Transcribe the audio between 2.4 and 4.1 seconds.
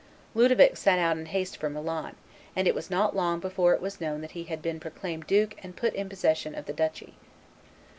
and it was not long before it was